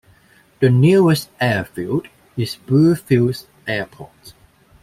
The 0.61 0.71
nearest 0.71 1.29
airfield 1.39 2.07
is 2.35 2.55
Bluefields 2.55 3.45
Airport. 3.67 4.33